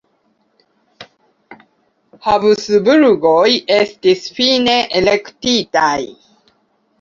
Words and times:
Habsburgoj 2.27 3.51
estis 3.81 4.25
fine 4.39 4.75
elektitaj. 5.03 5.93